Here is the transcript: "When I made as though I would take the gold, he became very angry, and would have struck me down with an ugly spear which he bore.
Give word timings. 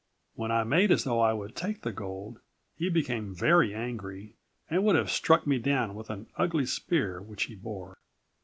"When 0.33 0.49
I 0.51 0.63
made 0.63 0.89
as 0.89 1.03
though 1.03 1.19
I 1.21 1.31
would 1.31 1.55
take 1.55 1.83
the 1.83 1.91
gold, 1.91 2.39
he 2.75 2.89
became 2.89 3.35
very 3.35 3.71
angry, 3.75 4.33
and 4.67 4.83
would 4.83 4.95
have 4.95 5.11
struck 5.11 5.45
me 5.45 5.59
down 5.59 5.93
with 5.93 6.09
an 6.09 6.25
ugly 6.37 6.65
spear 6.65 7.21
which 7.21 7.43
he 7.43 7.53
bore. 7.53 7.99